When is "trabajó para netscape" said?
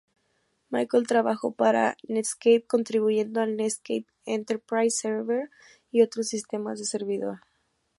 1.05-2.65